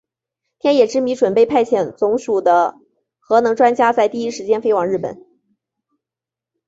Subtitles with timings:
[0.57, 2.79] 天野之弥准备派遣总署的
[3.19, 5.23] 核能专家在第一时间飞往日本。